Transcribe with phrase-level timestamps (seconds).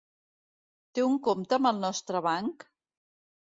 [0.99, 2.69] Té un compte amb el nostre banc?